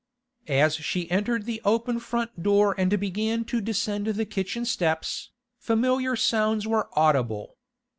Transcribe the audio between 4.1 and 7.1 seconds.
kitchen steps, familiar sounds were